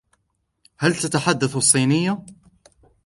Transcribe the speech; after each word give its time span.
هل 0.79 0.95
تتحدث 0.95 1.55
الصينية؟ 1.55 2.19